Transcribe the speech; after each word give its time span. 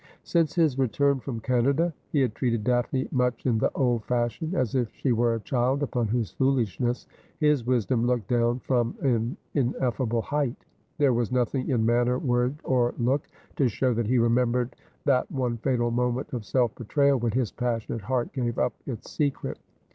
Since 0.23 0.55
his 0.55 0.79
return 0.79 1.19
from 1.19 1.41
Canada 1.41 1.93
he 2.11 2.21
had 2.21 2.33
treated 2.33 2.63
Daphne 2.63 3.07
much 3.11 3.45
in 3.45 3.59
the 3.59 3.69
old 3.75 4.03
fashion— 4.05 4.53
as 4.55 4.73
if 4.73 4.89
she 4.95 5.11
were 5.11 5.35
a 5.35 5.39
child 5.39 5.83
upon 5.83 6.07
whose 6.07 6.31
foolishness 6.31 7.05
his 7.39 7.67
wisdom 7.67 8.07
looked 8.07 8.27
down 8.27 8.57
from 8.61 8.95
an 9.01 9.37
ineffable 9.53 10.23
height. 10.23 10.65
There 10.97 11.13
was 11.13 11.31
nothing 11.31 11.69
in 11.69 11.85
manner, 11.85 12.17
word, 12.17 12.55
or 12.63 12.95
look 12.97 13.27
to 13.57 13.67
show 13.69 13.93
that 13.93 14.07
he 14.07 14.17
remembered 14.17 14.75
that 15.05 15.29
one 15.31 15.57
fatal 15.57 15.91
moment 15.91 16.33
of 16.33 16.45
self 16.45 16.73
betrayal, 16.73 17.19
when 17.19 17.33
his 17.33 17.51
passionate 17.51 18.01
heart 18.01 18.33
gave 18.33 18.57
up 18.57 18.73
its 18.87 19.11
secret. 19.11 19.59